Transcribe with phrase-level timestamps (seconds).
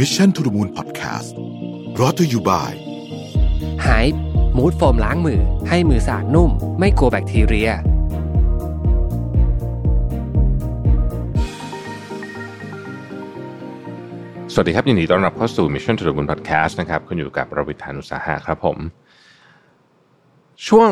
[0.00, 1.30] Mission to the Moon Podcast
[2.00, 2.74] รอ t ธออยู่บ่าย
[3.86, 4.06] หาย
[4.56, 7.70] มูดโฟมล้างมือ ให้มือสะอาดนุ่ม ไม่กลัวแบคทีเรีย
[14.52, 18.78] สวัสดีครับ ยินดีต้อนรับเข้าสู่ Mission to the Moon Podcast นะครับคุณอยู่กับรวิทานุสาหะครับผม
[20.68, 20.90] ช่วง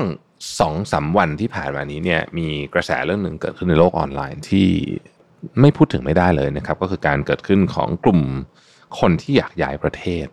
[0.61, 4.69] สองสาวันที่ผ่านมานี้เนี่ยมีกระแสเรื่องหนึ่งเกิดขึ้นในโลกออนไลน์ที่
[5.61, 8.23] ไม่พูดถึงไม่ได้เลยนะครับ ก็คือการเกิดขึ้นของกลุ่ม
[9.01, 10.27] คนที่อยากย้ายประเทศ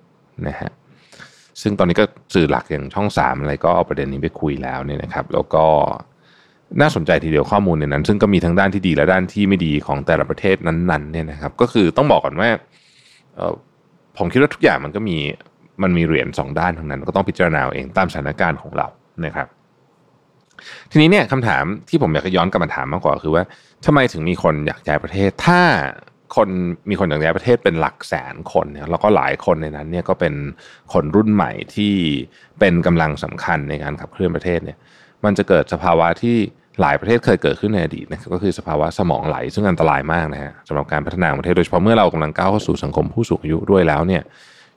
[0.47, 0.71] นะฮะ
[1.61, 5.65] ซึ่งตอนนี้ก็สื่อหลักอย่างช่องสามอะไรก็เอาประเด็นนี้ไปคุยแล้วเนี่ยนะครับ แล้วก็
[6.81, 12.49] น่าสนใจทีเดียวข้อมูลในนั้น ซึ่งก็มีทั้งด้านที่ดีและด้านที่ไม่ดีของแต่ละประเทศนั้นๆเนี่ยนะครับ ก็คือต้องบอกก่อนว่า
[14.17, 15.17] ผมคิดว่าทุกอย่างมันก็มี
[15.83, 18.87] มันมีเหรียญสองด้านทั้งนั้น ก็ต้องพิจารณาเองตามสถานการณ์ของเรา
[19.25, 19.47] นะครับ
[20.91, 23.43] ทีนี้เนี่ยคำถามที่ผมอยากจะย้อนกลับมาถามมากกว่าคือว่า
[23.85, 25.61] ทำไมถึงมีคนอยากย้ายประเทศ ถ้า
[26.35, 26.49] คน
[26.89, 30.33] มีคนอยากย้ายประเทศเป็นหลักแสนคนเนี่ยแล้วก็หลายคนในนั้นเนี่ยก็เป็น
[30.93, 31.93] คนรุ่นใหม่ที่
[32.59, 34.77] เป็นกำลังสำคัญในการขับเคลื่อนประเทศเนี่ย
[35.25, 36.37] มันจะเกิดสภาวะที่
[36.81, 44.23] หลายประเทศเคยเกิดขึ้นในอดีตนะครับก็คือสภาวะสมองไหล ซึ่งอันตรายมากนะฮะสำหรับการพัฒนาประเทศโดยเฉพาะเมื่อเรากำลังก้าวเข้าสู่สังคมผู้สูงอายุด้วยแล้วเนี่ย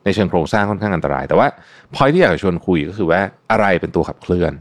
[0.04, 1.46] ในเชิงโครงสร้างค่อนข้างอันตราย แต่ว่า
[1.94, 3.20] พอยที่อยากจะชวนคุยก็คือว่า
[3.52, 4.52] อะไรเป็นตัวขับเคลื่อน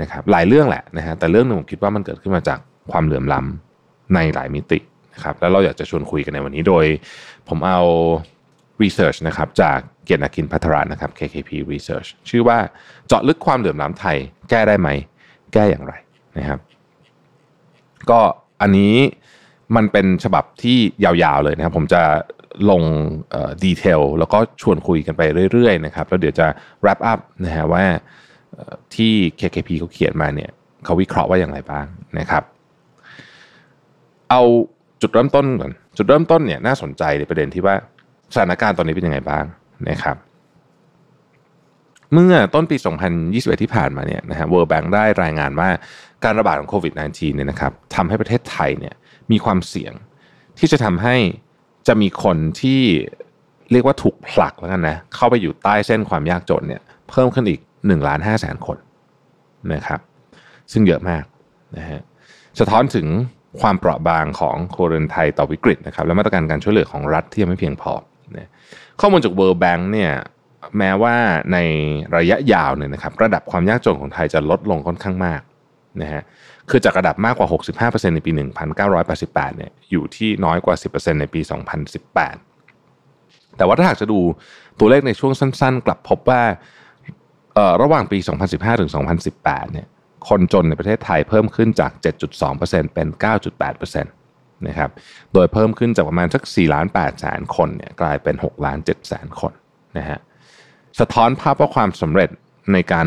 [0.00, 2.58] นะครับหลายเรื่องแหละนะฮะแต่เรื่องหนึ่งผมคิดว่ามันเกิดขึ้นมาจาก
[2.90, 4.78] ความเหลื่อมล้ำในหลายมิติ
[5.14, 6.84] นะครับแล้วเราอยากจะชวนคุยกันในวันนี้โดย
[7.48, 7.80] ผมเอา
[8.82, 12.58] research นะครับจากเกียรตินาคินพัทรานะครับ KKP Research ชื่อว่า
[13.06, 14.16] เจาะลึกความเหลื่อมล้ำไทย
[14.50, 14.88] แก้ได้ไหม
[15.52, 15.94] แก้อย่างไร
[16.38, 16.58] นะครับ
[18.10, 18.20] ก็
[18.60, 18.94] อันนี้
[19.76, 22.02] มันเป็นฉบับที่ยาวๆเลยนะครับ ผมจะ
[22.70, 22.82] ลง
[23.64, 26.46] ดีเทลแล้วก็ชวนคุยกันไปเรื่อยๆนะครับ แล้วเดี๋ยวจะ
[26.82, 27.84] wrap up นะฮะว่า
[28.94, 30.50] ที่ KKP เขาเขียนมาเนี่ย
[30.84, 31.86] เขาวิเคราะห์ว่าอย่างไรบ้าง
[32.18, 32.42] นะครับ
[34.30, 34.42] เอา
[35.02, 37.74] จุดเริ่มต้นก่อนจุดเริ่มต้นเนี่ยน่าสนใจในประเด็นที่ว่า
[38.34, 39.44] สถานการณ์ตอนนี้เป็นยังไงบ้าง
[39.88, 40.16] นะครับ
[42.12, 42.76] เมื่อต้นปี
[43.20, 45.68] 2021 ที่ผ่านมาเนี่ยนะฮะ World Bank ได้รายงานว่า
[46.24, 48.94] การระบาดของโควิด -19 เนี่ยนะครับทำให้ประเทศไทยเนี่ย
[49.30, 49.92] มีความเสี่ยง
[50.58, 51.16] ที่จะทำให้
[51.88, 52.80] จะมีคนที่
[53.72, 58.76] เรียกว่าถูกผลักแล้วกันนะเข้าไปอยู่ใต้เส้นความยากจนเนี่ยเพิ่มขึ้นอีก1ล้าน5แสนคน
[59.72, 60.00] นะครับ
[60.72, 61.24] ซึ่งเยอะมาก
[61.76, 62.00] นะฮะ
[62.60, 63.06] สะท้อนถึง
[63.60, 67.92] ความเปราะบางของโครนไทยต่อวิกฤตนะครับและมาตรการการช่วยเหลือของรัฐที่ยังไม่เพียงพอ
[68.36, 68.48] นะ
[69.00, 70.12] ข้อมูลจาก World Bank เนี่ย
[70.78, 71.14] แม้ว่า
[71.52, 71.58] ใน
[72.16, 75.40] ระยะยาวเนี่ยนะครับระดับความยากจนของไทยจะลดลงค่อนข้างมาก
[76.02, 76.22] นะฮะ
[76.70, 77.48] คือจากระดับมากกว่า
[77.90, 78.32] 65%ในปี
[78.94, 81.40] 1988เนี่ยอยู่ที่น้อยกว่า 10%ในปี
[82.68, 84.20] 2018 แต่ว่าถ้าหากจะดู
[84.78, 86.42] ตัวเลขในช่วงสั้นๆ กลับพบว่า
[87.82, 88.18] ระหว่างปี
[88.50, 88.90] 2015 ถึง
[89.32, 89.86] 2018 เนี่ย
[90.28, 91.90] คนจนในประเทศไทยเพิ่มขึ้นจาก
[92.42, 93.08] 7.2%เป็น
[93.52, 94.90] 9.8%นะครับ
[95.34, 99.52] โดยเพิ่มขึ้นจากประมาณสัก4ล้าน8แสนคนเนี่ยกลายเป็น6ล้าน7แสนคน
[99.98, 100.18] นะฮะ
[101.00, 102.30] สะท้อนภาพว่าความสำเร็จ
[102.72, 103.06] ในการ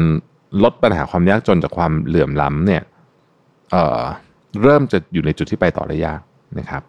[0.63, 2.83] ลดปัญหาความยากจนจากความเหลื่อมล้ำเนี่ย
[3.71, 6.21] เเริ่มจะอยู่ในจุดที่ไปต่อได้ยาก
[6.59, 6.83] นะครับ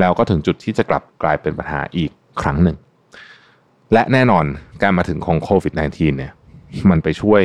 [0.00, 2.10] แล้วก็ถึงจุดที่จะกลับกลายเป็นปัญหาอีก
[2.40, 2.76] ครั้งหนึ่ง
[3.92, 4.44] และแน่นอน
[4.82, 6.32] การมาถึงของโควิด -19 เนี่ย
[6.90, 7.42] มันไปช่วย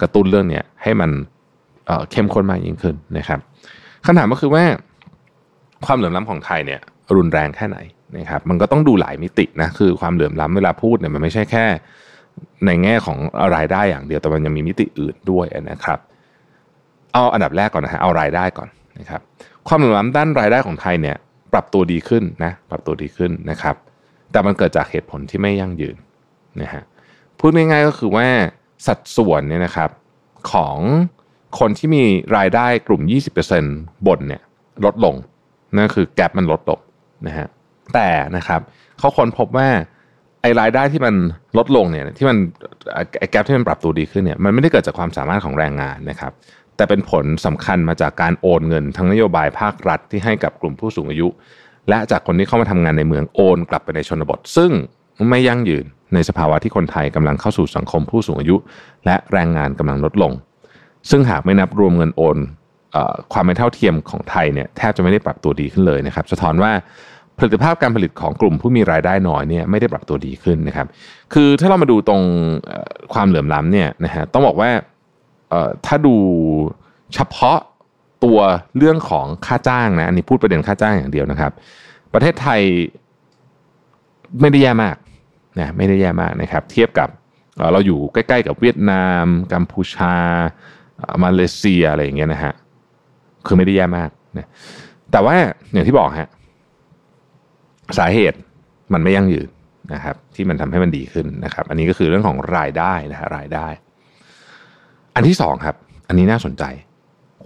[0.00, 1.10] กระตุ้นเรื่องนี้ให้มัน
[2.10, 3.40] เข้มข้นมากยิ่งขึ้นนะครับ
[4.06, 4.64] คำถามก็คือว่า
[5.86, 6.80] ความเหลื่อมล้ำของไทยเนี่ย
[7.16, 7.78] รุนแรงแค่ไหน
[8.16, 11.64] นะครับมันก็ต้องดูหลายมิตินะคือความเหลื่อมล้ำเวลาพูดเนี่ยมันไม่ใช่แค่
[12.66, 13.18] ในแง่ของ
[13.56, 15.98] รายได้อย่างเดียวแต่มันยังมีมิติอื่นด้วยนะครับ
[17.12, 18.68] เอาอันดับแรกก่อนนะฮะเอารายได้ก่อน
[18.98, 19.20] นะครับ
[19.68, 21.16] ความเหลื่อมล้ำด้านรายได้ของไทยเนี่ย
[21.52, 23.76] ปรับตัวดีขึ้นนะปรับตัวดีขึ้นนะครับ
[24.32, 25.96] แต่มันเกิดจากเหตุผลที่ไม่ยั่งยืน
[26.60, 26.82] นะฮะ
[27.38, 28.26] พูดง่ายๆก็คือว่า
[28.86, 29.90] สัดส่วนเนี่ยนะครับ
[30.52, 30.78] ของ
[31.58, 32.04] คนที่มี
[32.36, 33.02] รายได้กลุ่ม
[33.54, 34.42] 20%บนเนี่ย
[34.84, 35.14] ลดลง
[35.74, 36.80] นั่นคือแกลบมันลดลง
[37.26, 37.48] นะฮะ
[37.94, 38.60] แต่นะครับ
[38.98, 39.68] เขาค้นพบว่า
[40.42, 41.14] ไอ้รายได้ที่มัน
[41.58, 42.36] ลดลงเนี่ยที่มัน
[43.18, 46.32] ไอ้แกลบที่มันปรับตัวดีขึ้นเนี่ยมันไม่ได้เกิดจากความสามารถของแรงงานนะครับ
[46.76, 51.28] แต่เป็นผลสำคัญมาจากการโอนเงินทั้งนโยบายภาครัฐที่ให้กับกลุ่มผู้สูงอายุ
[51.88, 54.70] และจากคนที่เข้ามาทำงานในเมืองโอนกลับไปในชนบท ซึ่ง
[55.28, 55.84] ไม่ยั่งยืน
[56.14, 58.56] ในสภาวะที่คนไทยกำลังเข้าสู่สังคมผู้สูงอายุ
[59.06, 60.32] และแรงงานกำลังลดลง
[61.10, 62.38] ซึ่งหากไม่นับรวมเงินโอน
[63.32, 66.72] ความไม่เท่าเทียมของไทยเนี่ยแทบจะไม่ได้ปรับตัวดีขึ้นเลยนะครับสะท้อนว่า
[67.38, 70.86] ผลิตภาพการผลิตของกลุ่มผู้มีรายได้น้อยเนี่ยไม่ได้ปรับตัวดีขึ้นนะครับ
[71.34, 72.22] คือถ้าเรามาดูตรง
[73.12, 74.70] ความเหลื่อมล้ำเนี่ยนะฮะต้องบอกว่า
[75.86, 76.14] ถ้าดู
[77.14, 77.58] เฉพาะ
[78.24, 78.38] ตัว
[78.78, 81.52] เรื่องของค่าจ้างนะอันนี้พูดประเด็นค่าจ้างอย่างเดียวนะครับ
[82.14, 82.60] ประเทศไทย
[84.40, 84.96] ไม่ได้แย่มาก
[85.58, 87.08] นะไม่ได้แย่มากนะครับ เทียบกับ
[87.72, 90.14] เราอยู่ใกล้ ๆ กับเวียดนาม กัมพูชา
[91.24, 92.52] มาเลเซียอะไรอย่างเงี้ยนะฮะ
[93.46, 94.48] คือไม่ได้แย่มากนะ
[95.12, 95.36] แต่ว่า
[95.72, 96.28] อย่างที่บอกฮะ
[97.98, 98.38] สาเหตุ
[98.92, 99.48] มันไม่ยั่งยืน
[99.94, 103.66] นะครับ ที่มันทำให้มันดีขึ้นนะครับ อันนี้ก็คือเรื่องของรายได้นะฮะรายได้
[105.14, 105.76] อันที่สองครับ
[106.08, 106.64] อันนี้น่าสนใจ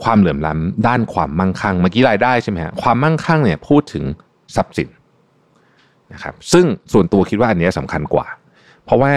[0.02, 4.04] ความเหลื่อมล้ำด้านความมั่งคั่งเมื่อกี้รายได้ใช่ไหมฮะความมั่งคั่งเนี่ยพูดถึง
[4.56, 4.88] ทรัพย์สิน
[6.12, 8.26] นะครับ ซึ่งส่วนตัวคิดว่าอันนี้สำคัญกว่า
[8.84, 9.12] เพราะว่า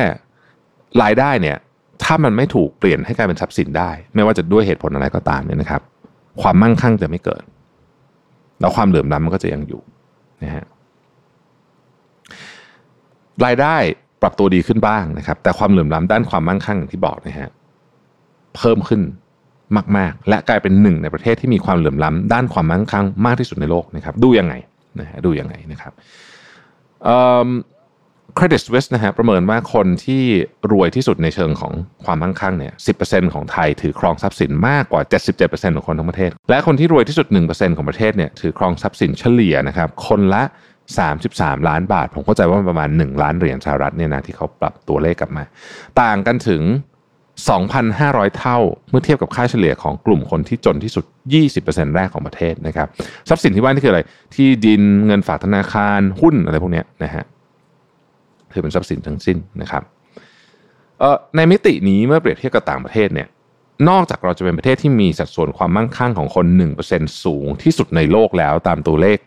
[1.04, 1.58] รายได้เนี่ย
[2.04, 5.82] ถ้ามันไม่ถูกเปลี่ยนให้กลายเป็นทรัพย์สินได้ ไม่ว่าจะด้วยเหตุผลอะไรก็ตามเนี่ยนะครับ
[6.42, 7.44] ความมั่งคั่งจะไม่เกิด
[8.60, 9.82] แล้วความเหลื่อมล้ำมันก็จะยังอยู่
[10.44, 10.66] นะฮะ
[13.46, 13.76] รายได้
[14.22, 17.50] ปรับตัวดีขึ้นบ้างนะครับ แต่ความเหลื่อมล้ำด้านความมั่งคั่งอย่างที่บอกนะฮะ
[18.56, 19.02] เพิ่มขึ้น
[19.98, 24.54] มาก ๆ และกลายเป็นหนึ่งในประเทศที่มีความเหลื่อมล้ำด้านความมั่งคั่งมากที่สุดในโลกนะครับ ดูยังไง
[25.00, 25.94] นะฮะดูยังไงนะครับ
[28.36, 30.24] เครดิตสวิสนะฮะประเมินว่าคนที่
[30.72, 31.74] รวยที่สุดในเชิงของ
[32.06, 32.94] ความมั่งคั่งเนี่ยสิ
[33.34, 35.02] ของไทยถือครองทรัพย์สินมากกว่า
[35.40, 40.44] 77%ของคนทั้งประเทศ และคนที่รวยที่สุด 1%ของประเทศเนี่ยถือครองทรัพย์สินเฉลี่ยนะครับคนละ
[41.06, 45.44] 33 ล้านบาท ผมเข้าใจว่าประมาณ 1 ล้านเหรียญสหรัฐเนี่ยนะที่เขาปรับตัวเลขกลับมา
[46.02, 46.62] ต่างกันถึง
[47.50, 48.58] 2,500 เท่า
[48.90, 51.06] เมื่อเทียบกับค่าเฉลี่ยของกลุ่มคนที่จนที่สุด
[51.50, 52.88] 20%แรกของประเทศนะครับ
[53.30, 54.02] ทรัพย์สินที่ว่านี่คืออะไร
[54.36, 57.24] ที่ดินเงินฝากธนาคารหุ้นอะไรพวกนี้นะฮะ
[58.54, 59.84] ถือเป็นทรัพย์สินทั้งสิ้นนะครับ
[61.36, 63.28] ในมิตินี้เมื่อเปรียบเทียบกับต่างประเทศเนี่ย
[63.90, 66.46] นอกจากเราจะเป็นประเทศที่มีสัดส่วนความมั่งคั่งของคน
[66.86, 69.18] 1%สูงที่สุดในโลกแล้วตามตัวเลข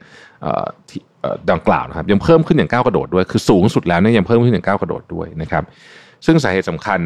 [1.50, 5.64] ดังกล่าวนะครับยังเพิ่มขึ้นอย่างก้าวกระโดดด้วยคือสูงสุดแล้วเนี่ยยังเพิ่มขึ้นอย่างก้าวกระโดดด้วยนะครับ
[6.26, 7.00] ซึ่งสาเหตุสำคัญ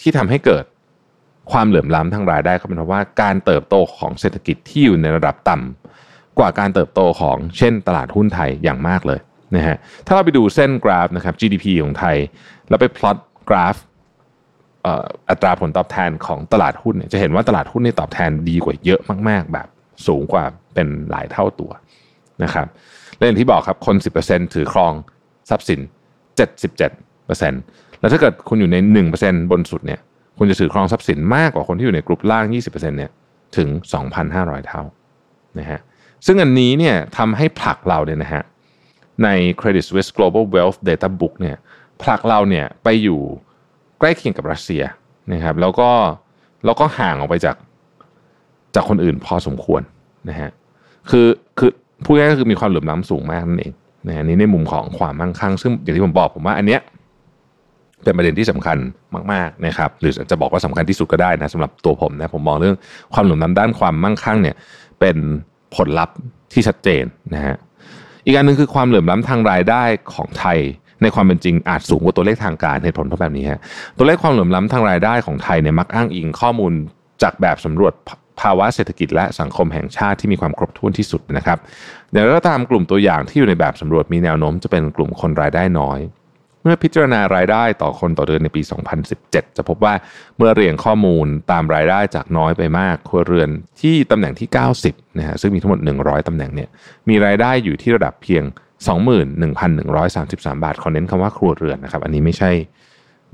[0.00, 0.64] ที่ทำให้เกิด
[1.52, 9.20] ความเหลื่อมล้ำทางรายได้ก็เป็นเพราะว่าการเติบโตของเศรษฐกิจที่อยู่ในระดับต่ำกว่าการเติบโตของเช่นตลาดหุ้นไทยอย่างมากเลย
[9.56, 9.76] นะฮะ
[10.06, 12.16] ถ้าเราไปดูเส้นกราฟนะครับ GDP ของไทย
[12.68, 13.16] แล้วไปพลอต
[13.48, 13.76] กราฟ
[15.30, 19.68] อัตราผลตอบแทนของตลาดหุ้นเนี่ยจะเห็นว่าตลาดหุ้นนี่ตอบแทนดีกว่าเยอะมาก ๆ แบบ
[20.06, 20.44] สูงกว่า
[20.74, 21.70] เป็นหลายเท่าตัว
[22.42, 22.66] นะครับ
[23.16, 24.92] และอย่างที่บอกครับคน 10%ถือครอง
[25.50, 25.80] ทรัพย์สิน
[26.50, 28.76] 77%แล้วถ้าเกิดคุณอยู่ใน
[29.14, 30.00] 1%บนสุดเนี่ย
[30.38, 33.10] คุณจะถือครองทรัพย์สินมากกว่าคนที่อยู่ในกลุ่มล่าง 20%เนี่ย
[33.56, 33.68] ถึง
[34.18, 34.82] 2,500 เท่า
[35.58, 35.80] นะฮะ
[36.26, 38.42] ซึ่งอันนี้เนี่ยทำให้ผลักเราเนี่ยนะฮะ
[39.24, 39.28] ใน
[39.60, 41.56] Credit Suisse Global Wealth Data Book เนี่ย
[42.02, 43.20] ผลักเราเนี่ยไปอยู่
[43.98, 44.82] ใกล้เคียงกับรัสเซีย
[45.32, 45.90] นะครับแล้วก็
[46.64, 47.56] แล้วก็ห่างออกไปจาก
[48.74, 49.82] จากคนอื่นพอสมควร
[50.28, 50.50] นะฮะ
[51.10, 51.26] คือ
[51.58, 51.70] คือ
[52.04, 53.72] พูดง่ายก็คือมีความเหลื่อมล้ำสูงมากนั่นเอง
[54.08, 56.80] นะฮะนี้ในมุมของความมั่งคั่ง ซึ่งอย่างที่ผมบอกผมว่าอันเนี้ย
[58.04, 58.76] เป็นประเด็นที่สำคัญ
[59.32, 62.76] มากๆนะครับหรือจะบอกว่าสำคัญที่สุดก็ได้นะสำหรับตัวผมนะผมมองเรื่อง
[63.14, 64.56] ความเหลื่อมล้ำด้านความมั่งคั่งเนี่ย
[65.00, 65.16] เป็น
[65.76, 66.16] ผลลัพธ์
[66.52, 67.04] ที่ชัดเจน
[67.34, 67.54] นะฮะ
[68.24, 69.82] อีกอันหนึ่งคือความเหลื่อมล้ำทางรายได้
[70.14, 70.58] ของไทย
[71.02, 73.60] ในความเป็นจริงอาจสูงกว่าตัวเลขทางการเหตุผลเพราะแบบนี้ฮะ
[73.96, 76.72] ตัวเลขความเหลื่อมล้ำทางรายได้ของไทยเนี่ยมักอ้างอิงข้อมูล
[77.22, 77.92] จากแบบสำรวจ
[78.40, 81.58] ภาวะเศรษฐกิจและสังคมแห่งชาติที่มีความครบถ้วนที่สุดนะครับ
[82.12, 85.98] อย่างไรก็ตามกลุ่มตัวอย่างที่อยู่ในแบบสำรวจมีแนวโน้มจะเป็นกลุ่มคนรายได้น้อย
[86.62, 88.62] เมื่อพิจารณารายได้ต่อคนต่อเดือนในปี
[89.08, 89.94] 2017 จะพบว่า
[90.36, 93.48] เมื่อเรียงข้อมูลตามรายได้จากน้อยไปมากครัวเรือน
[93.80, 94.48] ที่ตำแหน่งที่
[94.82, 96.68] 90นะฮะซึ่งมีทั้งหมด 100 ตำแหน่งเนี่ย
[97.08, 98.42] มีรายได้อยู่ที่ระดับเพียง
[99.48, 102.50] 21,133 บาทขอเน้นคำว่าครัวเรือนนะครับ อันนี้ไม่ใช่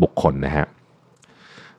[0.02, 0.66] บุคคลนะฮะ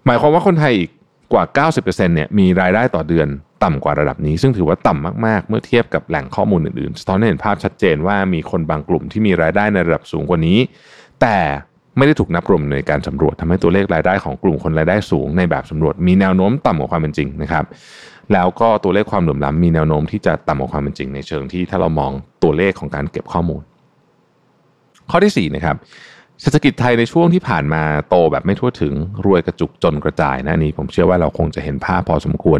[0.05, 0.89] หมายความว่าคนไทยอีก
[1.33, 3.27] กว่า 90%เนี่ยมีรายได้ต่อเดือน
[3.63, 10.59] ต่ำกว่าระดับนี้ ซึ่งถือว่าต่ำมาก ๆ เมื่อเทียบกับแหล่งข้อมูลอื่นๆสะท้อนให้เห็นภาพชัดเจนว่ามีคนบางกลุ่มที่มีรายได้ในระดับสูงกว่านี้
[11.21, 11.37] แต่
[11.97, 17.65] ไม่ได้ถูกนับรวมในการสำรวจทำให้ตัวเลขรายได้ของกลุ่มคนรายได้สูงในแบบสำรวจ มีแนวโน้มต่ำกว่าความเป็นจริงนะครับ
[18.33, 22.11] แล้วก็ตัวเลขความเหลื่อมล้ำมีแนวโน้มที่จะต่ำกว่าความเป็นจริงในเชิงที่ถ้าเรามอง
[22.43, 23.61] ตัวเลขของการเก็บข้อมูล
[25.11, 25.75] ข้อที่4นะครับ
[26.41, 28.93] เศรษฐกิจไทยในช่วงที่ผ่านมาโตแบบไม่ทั่วถึง
[29.25, 32.59] รวยกระจุกจนกระจายนะนี้ผมเชื่อว่าเราคงจะเห็นภาพพอสมควร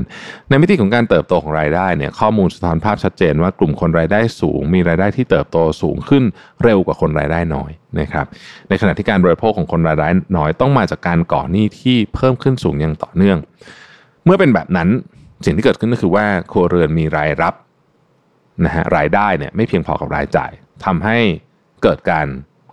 [0.49, 6.23] ในมิติของการเติบโตของรายได้เนี่ยข้อมูลสะท้อนภาพชัดเจนว่ากลุ่มคนรายได้สูง มีรายได้ที่เติบโตสูงขึ้น
[6.63, 8.25] เร็วกว่าคนรายได้น้อยนะครับ
[8.69, 10.07] ในขณะที่การบริโภคของคนรายได้
[10.37, 13.37] น้อยต้องมาจากการก่อหนี้ที่เพิ่มขึ้นสูงอย่างต่อเนื่อง
[14.25, 14.89] เมื่อเป็นแบบนั้น
[15.45, 17.53] สิ่งที่เกิดขึ้นก็คือว่าครัวเรือนมีรายรับ
[18.65, 20.51] นะฮะรายได้เนี่ยไม่เพียงพอกับรายจ่าย
[20.85, 21.17] ทำให้
[21.83, 22.27] เกิดการ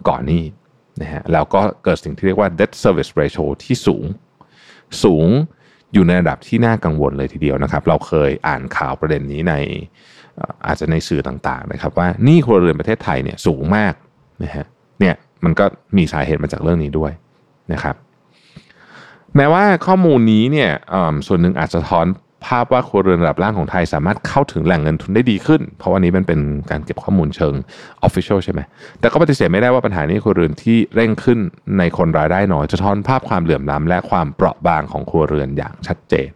[0.08, 0.42] ก่อหนี้
[1.02, 4.04] นะฮะแล้วก็เกิดสิ่งที่เรียกว่า debt service ratio ที่สูง
[5.04, 5.26] สูง
[5.92, 9.54] อยู่ในระดับที่น่ากังวลเลยทีเดียวนะครับ เราเคยอ่านข่าวประเด็นนี้ใน
[10.66, 13.94] อาจจะในสื่อต่างๆนะครับ ว่านี่ครัวเรือนประเทศไทยเนี่ยสูงมาก
[14.42, 14.64] นะฮะ
[15.00, 15.64] เนี่ยมันก็
[15.96, 17.12] มีสาเหตุมาจากเรื่องนี้ด้วย
[17.72, 17.96] นะครับ
[19.36, 20.70] แม้ว่าข้อมูลนี้เนี่ย
[21.26, 22.06] ส่วนหนึ่งอาจจะท้อน
[22.46, 27.54] ภาพว่าครัวเรือนระดับล่างของไทย สามารถเข้าถึงแหล่งเงินทุนได้ดีขึ้น เพราะวันนี้มันเป็นการเก็บข้อมูลเชิง
[28.06, 28.60] Official ใช่ไหม
[29.00, 31.38] แต่ก็ปฏิเสธไม่ได้ว่าปัญหานี้ครัวเรือนที่เร่งขึ้น
[31.78, 36.28] ในคนรายได้น้อยจะท้อนภาพความเหลื่อมล้ำและความเปราะบางของครัวเรือนอย่างชัดเจน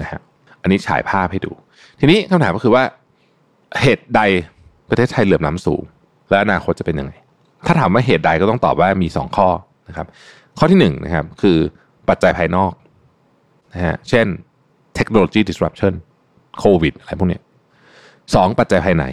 [0.00, 0.20] นะฮะ
[0.62, 1.52] อันนี้ฉายภาพให้ดู
[2.00, 2.84] ทีนี้คำถามก็คือว่า
[3.82, 4.20] เหตุใด
[4.88, 5.82] ประเทศไทยเหลื่อมล้ำสูง
[6.30, 7.12] และอนาคตจะเป็นยังไง
[7.66, 9.48] ถ้าถามว่าเหตุใดก็ต้องตอบว่ามี 2 ข้อ
[9.88, 10.06] นะครับ
[10.58, 11.58] ข้อที่1นนะครับคือ
[12.08, 12.72] ปัจจัยภายนอก
[13.74, 14.26] นะฮะเช่น
[14.98, 15.94] เทคโนโลยี disruption
[16.58, 17.40] โควิดอะไรพวกนี้
[18.34, 19.04] สองปัจจัยภายใน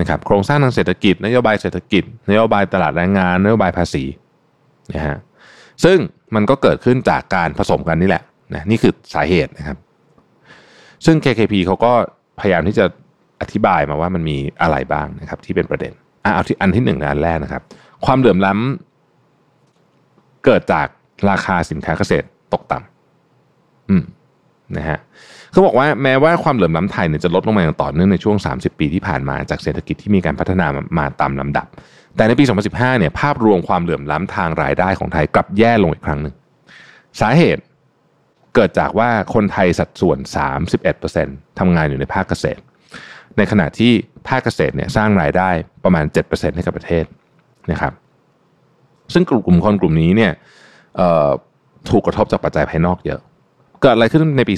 [0.00, 4.04] นะครับโครงสร้างทางเศรษฐกิจ นโยบายเศรษฐกิจ นโยบายตลาดแรงงาน นโยบายภาษี
[4.94, 5.18] นะฮะ
[5.84, 5.98] ซึ่ง
[6.34, 8.22] มันก็เกิดขึ้นจากการผสมกันนี่แหละ
[8.54, 9.76] นะนี่คือสาเหตุนะครับ
[11.06, 11.92] ซึ่ง KKP เขาก็
[12.40, 12.84] พยายามที่จะ
[13.40, 15.92] อธิบายมาว่ามันมีอะไรบ้างนะครับ ที่เป็นประเด็น
[16.24, 17.62] อะเอาที่อันที่หนึ่งอันแรกนะครับ
[18.06, 20.86] ความเหลื่อมล้ำเกิดจาก
[21.30, 24.02] ราคาสินค้าเกษตรตกต่ำอืม
[24.76, 24.98] นะฮะ
[25.52, 30.66] เขาบอกว่าแม้ว่าความเหลื่อมล้ำไทยเนี่ยจะลดลงมาอย่างต่อเนื่องในช่วง 30 ปีที่ผ่านมาจากเศรษฐกิจที่มีการพัฒนา
[30.98, 31.66] มาตามลำดับ
[32.16, 36.34] แต่ในปี 2015 เนี่ยภาพรวมความเหลื่อมล้ำทางรายได้ของไทยกลับแย่ลงอีกครั้งหนึ่ง
[37.20, 37.62] สาเหตุ
[38.54, 40.18] เกิดจากว่าคนไทยสัดส่วน
[40.88, 42.62] 31%ทำงานอยู่ในภาคเกษตร
[43.36, 43.92] ในขณะที่
[44.28, 45.50] ภาคเกษตรเนี่ยสร้างรายได้
[45.84, 47.04] ประมาณ 7%ให้กับประเทศ
[47.70, 47.92] นะครับ
[49.12, 50.32] ซึ่งกลุ่มคนกลุ่มนี้เนี่ย
[51.90, 53.20] ถูกกระทบจากปัจจัยภายนอกเยอะ
[53.82, 54.54] เกิดอะไรขึ้นในปี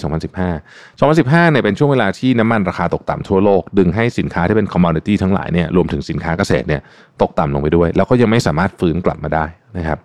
[0.48, 6.80] 2015 2015เนี่ยเป็นช่วงเวลาที่น้ำมันราคาตกต่ำทั่วโลก ดึงให้สินค้าที่เป็นคอมมอนดิตี้ทั้งหลายเนี่ยรวมถึงสินค้าเกษตรเนี่ย
[7.22, 9.44] ตกต่ำลงไปด้วย แล้วก็ยังไม่สามารถฟื้นกลับมาได้
[9.78, 9.98] นะครับ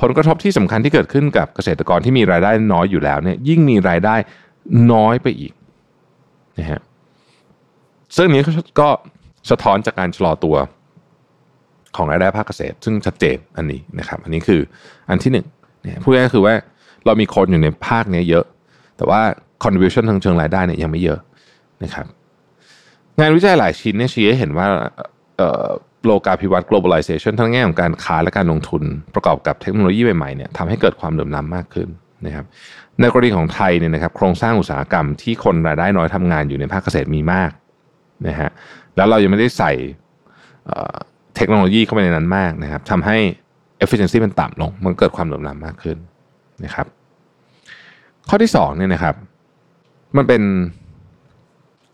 [0.00, 4.14] ผลกระทบที่สำคัญที่เกิดขึ้นกับเกษตรกรที่มีรายได้น้อยอยู่แล้วเนี่ยยิ่งมีรายได้
[4.92, 5.52] น้อยไปอีก
[6.58, 6.80] นะฮะ
[8.16, 8.44] ซึ่งนี้
[8.80, 8.88] ก็
[9.50, 10.56] สะท้อนจากการชะลอตัว
[11.96, 14.60] ของรายได้ภาคเกษตร ซึ่งชัดเจนอันนี้นะครับ อันนี้คือ
[15.08, 15.46] อันที่หนึ่ง
[15.82, 16.54] เนี่ยพูดง่ายๆคือว่า
[17.06, 18.44] เรามีคนอยู่ในภาคนี้เยอะ
[18.96, 19.20] แต่ว่า
[19.62, 21.20] contribution ทางเชิงรายได้เนี่ยยังไม่เยอะ
[21.84, 22.06] นะครับ
[23.20, 24.66] งานวิจัยหลายชิ้นเนี่ยชี้ให้เห็นว่า
[26.04, 28.82] โลกาภิวัตน์ globalization ทั้งแง่ของการค้าและการลงทุน
[29.14, 31.88] ประกอบกับเทคโนโลยีใหม่ๆเนี่ยทำให้เกิดความเหลื่อมล้ำมากขึ้น
[32.26, 32.44] นะครับ
[33.00, 37.50] ในกรณีของไทยเนี่ยนะครับโครงสร้างอุตสาหกรรมที่คนรายได้น้อยทำงานอยู่ในภาคเกษตรมีมาก
[38.28, 38.50] นะฮะ
[38.96, 39.72] แล้วเรายังไม่ได้ใส่
[41.36, 43.16] เทคโนโลยีเข้าไปในนั้นมากนะครับทำให้
[43.84, 45.98] efficiency มันต่ำลง มันเกิดความเหลื่อมล้ำมากขึ้น
[46.64, 46.86] นะครับ
[48.28, 49.14] ข้อที่สองเนี่ยนะครับ
[50.16, 50.42] มันเป็น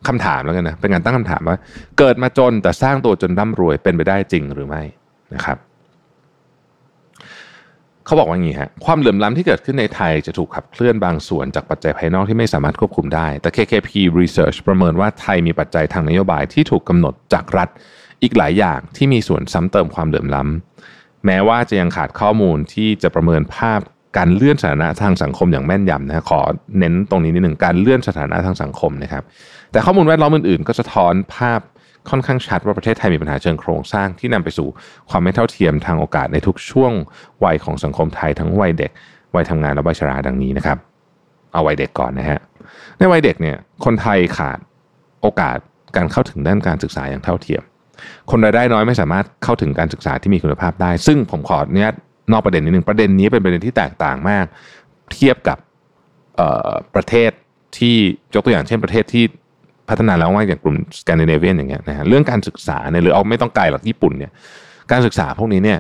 [0.09, 1.57] คำถามแล้วกันนะเป็นการตั้งคำถามว่า
[1.99, 4.83] เกิดมาจนแต่สร้างตัวจนร่ำรวยเป็นไปได้จริงหรือไม่
[5.35, 5.59] นะครับ
[8.07, 17.69] เขาบอกว่าอย่างนี้ฮะความเหลื่อมล้ำที่เกิดขึ้นในไทยจะถูกขับเคลื่อนบางส่วนจากปัจจัยภายนอกที่ไม่สามารถควบคุมได้ แต่ KKP Research ประเมินว่าไทยมีปัจจัยทางนโยบายที่ถูกกำหนดจากรัฐ
[18.23, 23.81] อีกหลายอย่างที่มีส่วนซ้ำเติมความเหลื่อมล้ำแม้ว่าจะยังขาดข้อมูลที่จะประเมินภาพ
[24.17, 26.41] การเลื่อนสถานะทางสังคมอย่างแม่นยำนะขอ
[26.79, 29.23] เน้นตรงนี้นิดหนึ่งการเลื่อนสถานะทางสังคมนะครับ
[29.73, 31.61] แต่ข้อมูลแวดล้อมอื่นๆ ก็จะท้อนภาพ
[32.11, 34.69] ค่อนข้างชัดว่าประเทศไทยมีปัญหาเชิงโครงสร้างที่นำไปสู่
[35.11, 36.93] ความไม่เท่าเทียมทางโอกาสในทุกช่วง
[37.45, 38.91] วัยของสังคมไทยทั้งวัยเด็ก
[39.35, 40.79] วัยทำงานและวัยชราดังนี้นะครับ
[41.53, 42.41] เอาวัยเด็กก่อนนะฮะ
[42.99, 44.59] ในวัยเด็กเนี่ยคนไทยขาด
[45.23, 45.57] โอกาส
[45.97, 47.63] การเข้าถึงด้านการศึกษาอย่างเท่าเทียม
[48.31, 51.91] คนรายได้น้อยไม่สามารถเข้าถึงการศึกษาที่มีคุณภาพได้ ซึ่งผมขอเนี้ย
[52.33, 54.45] นอกประเด็นนิดหนึ่งประเด็นนี้เป็นประเด็นที่แตกต่างมาก
[55.13, 55.59] เทียบกับ
[56.95, 57.31] ประเทศ
[57.79, 57.97] ที่
[58.35, 59.25] ยกตัวอย่างเช่นประเทศที่
[59.89, 64.33] พัฒนาแล้วว่าอย่างกลุ่มสแกนดิเนเวียนอย่างเงี้ยนะฮะเรื่องการศึกษาเนี่ยหรือเอาไม่ต้องไกลหรอกญี่ปุ่นเนี่ย
[64.91, 65.79] การศึกษาพวกนี้เนี่ย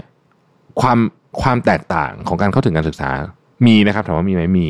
[0.80, 0.98] ความ
[1.42, 3.10] ความแตกต่างของการเข้าถึงการศึกษา
[3.66, 4.68] มีนะครับถามว่ามีไหมมี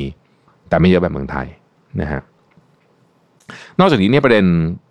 [0.69, 1.47] แต่ไม่เยอะแบบเมืองไทย
[2.01, 2.21] นะฮะ
[3.81, 4.45] นอกจากนี้เนี่ยประเด็น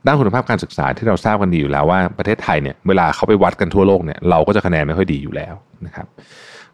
[0.05, 5.53] ด้านคุณภาพการศึกษาที่เราทราบกันดีอยู่แล้วว่าประเทศไทยเนี่ยเวลาเขาไปวัดกันทั่วโลกเนี่ยเราก็จะคะแนนไม่ค่อยดีอยู่แล้ว
[5.85, 6.07] นะครับ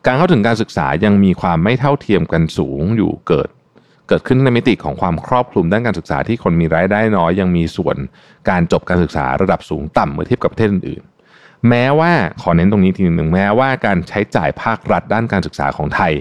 [0.07, 3.49] การเข้าถึงการศึกษายังมีความไม่เท่าเทียมกันสูงอยู่เกิด
[4.07, 7.97] เกิดขึ้นในมิติของความครอบคลุมด้านการศึกษาที่คนมีรายได้น้อยยังมีส่วน
[8.49, 11.03] การจบการศึกษาระดับสูงต่ำเมื่อเทียบกับประเทศอื่น
[11.69, 16.13] แม้ว่าขอเน้นตรงนี้ทีหนึ่งแม้ว่าการใช้จ่ายภาครัฐด้านการศึกษาของไทย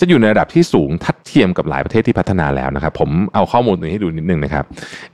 [0.00, 4.64] จะอยู่ในระดับที่สูงทัดเทียมกับหลายประเทศที่พัฒนาแล้วนะครับ ผมเอาข้อมูลตรงนี้ให้ดูนิดนึงนะครับ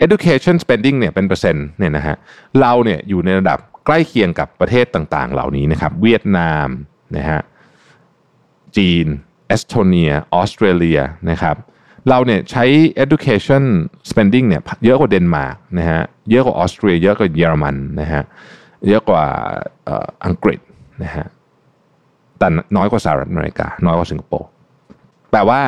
[0.04, 2.16] education spending เนี่ยเป็นเปอร์เซ็นต์เนี่ยนะฮะ
[2.61, 6.69] เราเนี่ยอยู่ในระดับใกล้เคียงกับประเทศต่างๆ เหล่านี้นะครับ เวียดนาม
[7.16, 7.40] นะฮะ
[8.76, 9.07] จีน
[9.49, 10.99] เอสโตเนียออสเตรเลีย
[11.31, 11.57] นะครับ
[12.09, 12.64] เราเนี่ยใช้
[13.05, 13.64] education
[14.11, 18.23] spending เนี่ยเยอะกว่าเดนมาร์กนะฮะเยอะกว่าออสเตรียเยอะกว่าเยอรมันนะฮะ
[18.88, 19.25] เยอะกว่า
[20.25, 20.61] อังกฤษ
[21.02, 21.26] นะฮะ
[22.38, 24.49] แต่น้อยกว่าสหรัฐอเมริกา น้อยกว่าสิงคโปร์
[25.31, 25.61] แปลว่า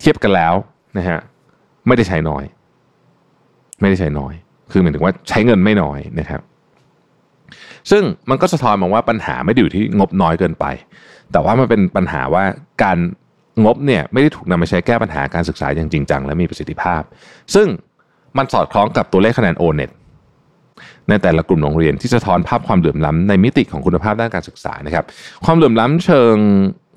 [0.00, 0.54] เทียบกันแล้ว
[0.98, 1.18] นะฮะ
[1.86, 2.44] ไม่ได้ใช้น้อย
[3.80, 4.34] ไม่ได้ใช้น้อย
[4.70, 6.40] คือหมายถึงว่าใช้เงินไม่น้อยนะครับ
[7.90, 10.64] ซึ่งมันก็สะท้อนมองว่าปัญหาไม่ได้อยู่ที่งบน้อยเกินไป
[11.32, 12.44] แต่ว่ามันเป็นปัญหาว่า
[12.82, 12.98] การ
[13.64, 17.02] งบเนี่ยไม่ได้ถูกนำมาใช้แก้ปัญหาการศึกษาอย่างจริงจังและมีประสิทธิภาพ
[17.54, 17.68] ซึ่ง
[18.36, 19.90] มันสอดคล้องกับตัวเลขคะแนนโอเน็ต
[21.08, 25.04] ในแต่ละกลุ่มโรงเรียนที่สะท้อนภาพความเหลื่อมล้าในมิติของคุณภาพด้านการศึกษานะครับ
[25.44, 26.36] ความเหลื่อมล้าเชิง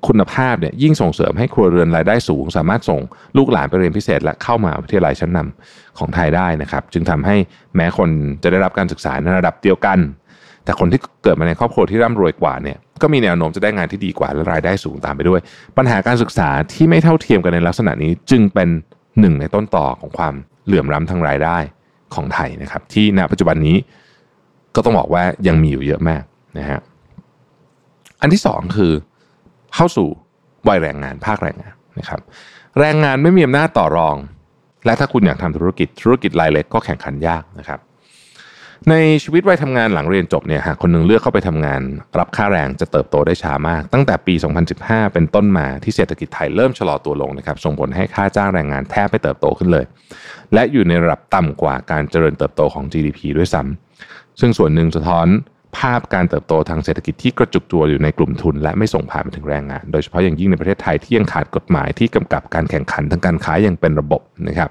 [0.07, 3.01] คุณภาพเนี่ยยิ่งส่งเสริมให้ครัวเรือนรายได้สูง สามารถส่ง
[3.37, 7.35] ลูกหลานไปเรียนพิเศษ และเข้ามาวิทยาลัยชั้นนำของไทยได้นะครับ จึงทำให้
[7.75, 8.09] แม้คน
[8.43, 9.97] จะได้รับการศึกษาในระดับเดียวกัน
[10.69, 15.39] แต่คนที่เกิดมาในครอบครัวที่ร่ำรวยกว่าเนี่ยก็มีแนวโน้มจะได้งานที่ดีกว่าและรายได้สูงตามไปด้วย
[15.77, 18.69] ปัญหาการศึกษาที่ไม่เท่าเทียมกันในลักษณะนี้จึงเป็น
[19.19, 20.33] หนึ่งในต้นต่อของความ
[20.65, 21.57] เหลื่อมล้ำทางรายได้
[22.15, 23.77] ของไทยนะครับ ที่ณปัจจุบันนี้
[24.75, 26.23] ก็ต้องบอกว่ายังมีอยู่เยอะมาก
[26.57, 26.79] นะฮะ
[28.21, 28.93] อันที่สองคือ
[29.75, 30.07] เข้าสู่
[30.67, 32.21] วัยแรงงานภาคแรงงานนะครับ
[32.79, 34.15] แรงงานไม่มีอำนาจต่อรอง
[34.85, 37.79] และถ้าคุณอยากทำธุรกิจธุรกิจรายเล็กก็แข่งขันยากนะครับ
[38.89, 41.81] ในชีวิตวัยทำงานหลังเรียนจบเนี่ยหากคนหนึ่งเลือกเข้าไปทำงาน
[42.19, 44.33] รับค่าแรงจะเติบโตได้ช้ามาก ตั้งแต่ปี
[44.73, 49.85] 2015 เป็นต้นมาที่เศรษฐกิจไทยเริ่มชะลอตัวลงนะครับส่งผลให้ค่าจ้างแรงงานแทบไม่เติบโตขึ้นเลย
[50.53, 55.27] และอยู่ในระดับต่ำกว่าการเจริญเติบโตของ GDP ด้วยซ้ำซึ่งส่วนหนึ่งสะท้อน
[55.77, 64.69] ภาพการเติบโตทางเศรษฐกิจที่กระจุกตัวอยู่ในกลุ่มทุน และไม่ส่งผ่านไปถึงแรงงาน โดยเฉพาะอย่างยิ่งในประเทศไทยที่ยังขาดกฎหมายที่กำกับการแข่งขันทางการค้าอย่างเป็นระบบนะครับ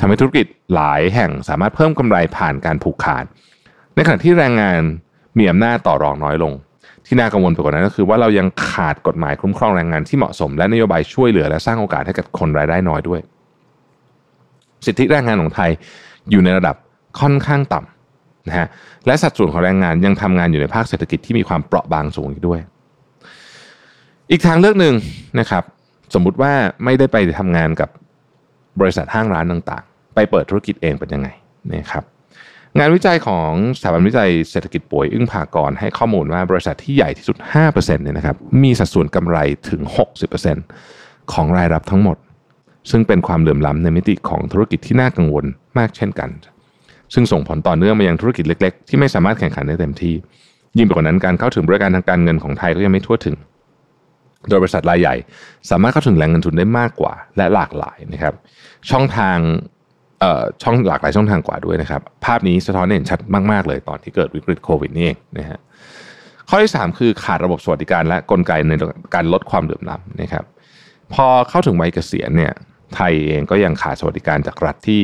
[0.00, 3.24] ทำให้ธุรกิจหลายแห่งสามารถเพิ่มกำไรผ่านการผูกขาด
[4.00, 4.80] ในขณะที่แรงงาน
[5.38, 6.52] มีอำนาจต่อรองน้อยลง
[7.06, 13.20] ที่น่ากังวลไปกว่านั้นก็คือว่าเรายังขาดกฎหมายคุ้มครองแรงงานที่เหมาะสม และนโยบายช่วยเหลือและสร้างโอกาสให้กับคนรายได้น้อยด้วย
[14.86, 15.70] สิทธิแรงงานของไทย
[16.30, 16.76] อยู่ในระดับ
[17.20, 18.66] ค่อนข้างต่ำนะฮะ
[19.06, 22.60] และสัดส่วนของแรงงานยังทำงานอยู่ในภาคเศรษฐกิจที่มีความเปราะบางสูงอีกด้วย
[24.30, 24.94] อีกทางเลือกหนึ่ง
[25.40, 25.62] นะครับ
[26.14, 26.52] สมมุติว่า
[26.84, 27.88] ไม่ได้ไปทำงานกับ
[28.80, 31.28] บริษัทห้างร้านต่างๆ ไปเปิดธุรกิจเองเป็นยังไง
[31.74, 32.04] นะครับ
[32.78, 37.36] งานวิจัยของสถาบันวิจัยเศรษฐกิจป่วยอึ้งพากรให้ข้อมูลว่าบริษัทที่ใหญ่ที่สุด
[37.70, 39.80] 5%เนี่ยนะครับมีสัดส่วนกำไรถึง
[40.56, 42.16] 60%ของรายรับทั้งหมด
[42.90, 45.44] ซึ่งเป็นความเหลื่อมล้ำในมิติของธุรกิจที่น่ากังวล
[45.78, 46.30] มากเช่นกัน
[47.14, 50.14] ซึ่งส่งผลต่อเนื่องมายังธุรกิจเล็ก ๆ ที่ไม่สามารถแข่งขันได้เต็มที่
[50.78, 53.36] ยิ่งไปกว่านั้นการเข้าถึงบริการทางการเงินของไทยก็ยังไม่ทั่วถึง
[54.48, 55.14] โดยบริษัทรายใหญ่
[55.70, 58.34] สามารถเข้าถึงแหล่งเงินทุนได้มากกว่า และหลากหลายนะครับ
[58.90, 59.38] ช่องทาง
[60.62, 63.18] ช่องหลากหลายช่องทางกว่าด้วยนะครับ ภาพนี้สะท้อนเห็นชัด
[63.52, 65.58] มาก ๆ เลยตอนที่เกิดวิกฤตโควิดนี่เองนะฮะ
[66.48, 68.72] ข้อที่ 3 คือขาดระบบสวัสดิการและกลไกใน
[69.14, 70.44] การลดความเหลื่อมล้ำนะครับ
[71.14, 72.52] พอเข้าถึงวัยเกษียณเนี่ย
[72.94, 75.02] ไทยเองก็ยังขาดสวัสดิการจากรัฐที่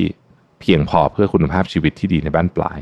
[0.60, 2.78] เพียงพอเพื่อคุณภาพชีวิตที่ดีในบ้านปลาย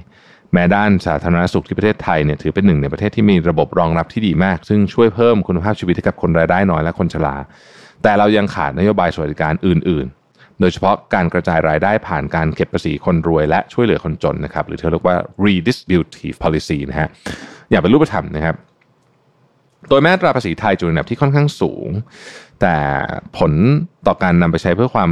[0.52, 7.36] แม้ด้านสาธารณสุขที่ประเทศไทยเนี่ยถือเป็นหนึ่งในประเทศที่มีระบบรองรับที่ดีมาก ซึ่งช่วยเพิ่มคุณภาพชีวิตให้กับคนรายได้น้อยและคนชรา
[8.02, 10.23] แต่เรายังขาดนโยบายสวัสดิการอื่นๆ
[10.60, 17.08] โดยเฉพาะการกระจายรายได้ผ่านการเก็บภาษีคนรวย และช่วยเหลือคนจนนะครับหรือที่เรียกว่า redistributive policy นะฮะ
[17.70, 18.56] อย่างเป็นรูปธรรมนะครับ
[19.88, 21.88] โดยแม้ตราภาษีไทยจุดอันดับที่ค่อนข้างสูง
[22.60, 22.76] แต่
[23.38, 23.52] ผล
[24.06, 25.10] ต่อการนำไปใช้เพื่อความ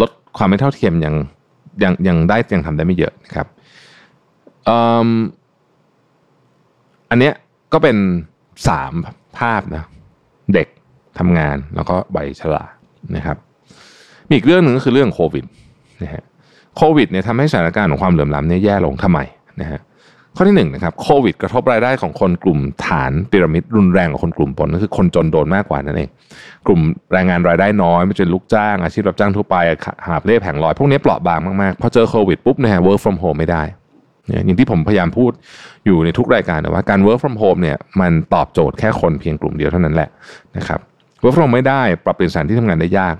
[0.00, 1.14] ลดความไม่เท่าเทียมยัง
[1.82, 3.46] ยังยังได้ยังทำได้ไม่เยอะนะครับ
[7.10, 7.34] อันเนี้ย
[7.72, 7.96] ก็เป็น
[8.68, 8.92] สาม
[9.38, 9.84] ภาพนะ
[10.54, 10.68] เด็ก
[11.18, 12.64] ทำงานแล้วก็ใบชรา
[13.16, 13.36] นะครับ
[14.28, 15.44] มีอีกเรื่องหนึ่งก็คือเรื่องโควิด
[16.02, 16.22] นะฮะ
[16.76, 19.18] โควิดเนี่ยทำให้สถานการณ์ของความเหลื่อมล้ำเนี่ยแย่ลงทำไม
[19.60, 19.80] นะฮะ
[20.36, 26.10] ข้อที่หนึ่งนะครับโควิดกระทบรายได้ของคนกลุ่มฐานพีระมิดรุนแรงกว่าคนกลุ่มบนก็คือคนจนโดนมากกว่านั่นเอง
[26.66, 26.80] กลุ่ม
[27.12, 29.56] แรงงานรายได้น้อยไม่ใช่ลูกจ้าง อาชีพรับจ้างทั่วไป
[30.06, 33.62] หาบเล่แผงลอย พวกนี้เปราะบางมากๆพอเจอโควิดปุ๊บนะฮะ work from home ไม่ได้
[34.44, 35.32] อย่างที่ผมพยายามพูด
[35.86, 40.08] อยู่ในทุกรายการนะว่าการ work from home เนี่ยมันตอบโจทย์แค่คนเพียงกลุ่มเดียวเท่านั้นแหละ
[40.56, 40.80] นะครับ
[41.22, 43.14] work from home ไม่ได้ปรับเปลี่ยนสถานที่ทำงานได้ยาก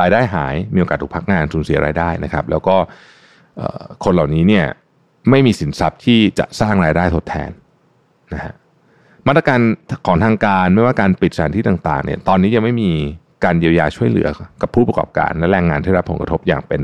[0.00, 2.76] รายได้หายมีโอกาสถูกพักงานสูญเสียรายได้นะครับ แล้วก็
[4.04, 4.66] คนเหล่านี้เนี่ย
[5.30, 7.50] ไม่มีสินทรัพย์ที่จะสร้างรายได้ทดแทน
[8.34, 8.54] นะฮะ
[9.26, 9.60] มาตรการ
[10.06, 12.90] ของทางการไม่ว่าการปิดสถานที่ต่างๆเนี่ยตอนนี้ยังไม่มี
[13.44, 14.28] การเยียวยาช่วยเหลือ
[14.62, 16.82] กับผู้ประกอบการและแรงงานที่รับผลกระทบอย่างเป็น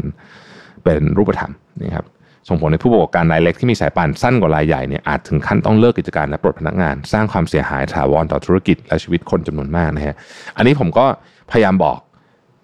[0.85, 2.07] เป็นรูปธรรมนะครับ
[2.49, 10.15] ส่งผลให้ผู้ประกอบการรายเล็กที่มีสายป่านสั้นกว่ารายใหญ่เนี่ยอาจถึงขั้นต้องเลิกกิจการและปลดพนักงาน สร้างความเสียหายถาวรต่อธุรกิจและชีวิตคนจำนวนมากนะฮะ
[10.57, 11.07] อันนี้ผมก็
[11.51, 11.99] พยายามบอก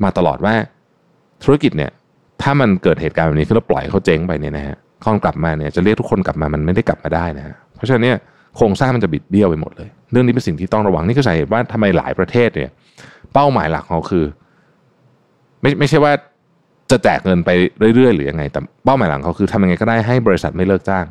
[0.04, 0.54] มาตลอดว่า
[1.44, 1.90] ธุรกิจเนี่ย
[2.42, 8.16] ถ้ามันเกิดเหตุการณ์แบบนี้ขึ้นแล้วปล่อยเขาเจ๊งไปเนี่ยนะฮะคอนกลับมาเนี่ยจะเรียกทุกคนกลับมามันไม่ได้กลับมาได้นะฮะเพราะฉะนั้นเนี่ย
[8.56, 12.70] โครงสร้างมันจะบิดเบี้ยวไปหมดเลย เรื่องนี้เป็นสิ่งที่ต้องระวังนี่คือสาเหตุว่าทำไมหลายประเทศเนี่ย
[13.32, 14.24] เป้าหมายหลักของเขาคือ
[15.62, 16.12] ไม่ไม่ใช่ว่า
[16.90, 17.50] จะแจกเงินไป
[17.94, 21.04] เรื่อยๆหรือยังไง แต่เป้าหมายหลังเขาคือทำยังไงก็ได้ให้บริษัทไม่เลิกจ้าง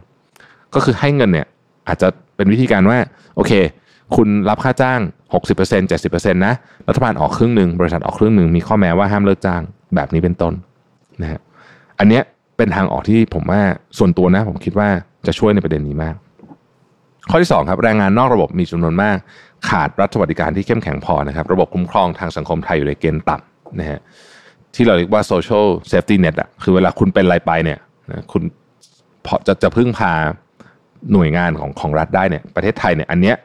[0.75, 1.47] ก็คือให้เงินเนี่ย
[1.87, 2.97] อาจจะเป็นวิธีการว่า
[3.35, 3.51] โอเค
[4.15, 4.99] คุณรับค่าจ้าง
[5.41, 6.55] 60% 70%นะ
[6.87, 9.61] รัฐบาลออกครึ่งหนึ่งบริษัทออกครึ่งหนึ่งมีข้อแม้ว่าห้ามเลิกจ้าง
[9.95, 10.53] แบบนี้เป็นต้น
[11.21, 11.39] นะฮะ
[11.99, 12.23] อันเนี้ย
[12.57, 13.61] เป็นทางออกที่ผมว่า
[13.97, 14.89] ส่วนตัวนะ ผมคิดว่า
[15.27, 16.15] จะช่วยในประเด็นนี้มาก
[17.29, 19.17] ข้อที่2ครับแรงงานนอกระบบมีจำนวนมาก
[19.69, 23.99] ขาดรัฐสวัสดิการที่เข้มแข็งพอนะครับ ระบบคุ้มครองทางสังคมไทยอยู่ในเกณฑ์ต่ำนะฮะ
[24.75, 27.79] ที่เราเรียกว่า social safety net อะคือเวลาคุณเป็นอะไรไปเนี่ย
[28.31, 28.43] คุณ
[29.25, 30.11] พอจะจะพึ่งพา
[31.13, 33.35] หน่วยงานของของรัฐได้เนี่ยประเทศไทยเนี่ยอันเนี้ย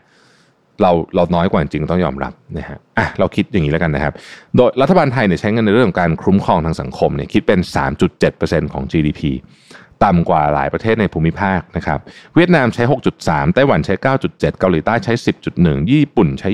[0.83, 4.13] เราเราน้อยกว่าจริงต้องยอมรับนะฮะอะเราคิดอย่างนี้แล้วกันนะครับ
[4.57, 7.61] โดยรัฐบาลไทยเนี่ยใช้เงินในเรื่องของการคุ้มครองทางสังคมเนี่ยคิดเป็น
[8.17, 9.21] 3.7%ของ GDP
[10.03, 11.99] ตต่ำกว่าหลายประเทศในภูมิภาคนะครับ
[12.35, 12.83] เวียดนามใช้
[13.19, 13.95] 6.3 ไต้หวันใช้
[14.27, 15.13] 9.7 เกาหลีใต้ใช้
[15.53, 16.49] 10.1 ญี่ปุ่นใช้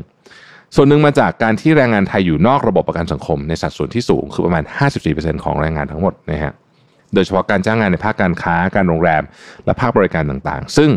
[0.00, 4.64] 23.1 ส่วนหนึ่งมาจากการที่แรงงานไทยอยู่นอกระบบประกันสังคม ในสัดส่วนที่สูงคือประมาณ
[5.04, 6.52] 54%ของแรงงานทั้งหมดนะฮะ
[7.14, 9.22] โดยเฉพาะการจ้างงานในภาคการค้าการโรงแรม
[9.64, 10.90] และภาคบริการต่างๆ ซึ่ง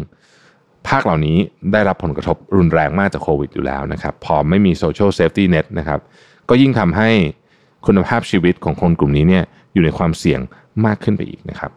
[0.89, 1.37] ภาคเหล่านี้
[1.71, 5.99] ได้รับผลกระทบรุนแรงมากจากโควิดอยู่แล้วนะครับ พอไม่มี social safety net นะครับ
[6.49, 7.09] ก็ยิ่งทำให้
[7.85, 10.39] คุณภาพชีวิตของคนกลุ่มนี้เนี่ยอยู่ในความเสี่ยง
[10.85, 11.71] มากขึ้นไปอีกนะครับ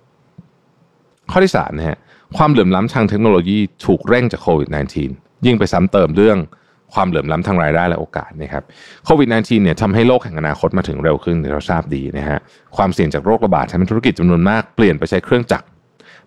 [1.31, 1.99] ข้อที่3นะฮะ
[2.37, 4.69] ความเหลื่อมล้ำทางเทคโนโลยีถูกเร่งจากโควิด
[5.09, 6.39] -19 ยิ่งไปซ้ำเติมเรื่อง
[6.95, 8.65] ความเหลื่อมล้ำทางรายได้และโอกาสนะครับ
[9.05, 12.39] โควิด -19 เนี่ยทำให้โลกแห่งอนาคตมาถึงเร็วขึ้นเราทราบดีนะฮะ
[12.77, 15.67] ความเสี่ยงจากโรคระบาดทำให้ธุรกิจจำนวนมากเปลี่ยนไปใช้เครื่องจักร